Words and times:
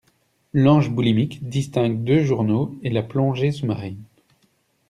L'ange 0.53 0.89
boulimique 0.89 1.47
distingue 1.47 2.03
deux 2.03 2.23
journaux 2.23 2.75
et 2.81 2.89
la 2.89 3.03
plongée 3.03 3.51
sous-marine. 3.51 4.01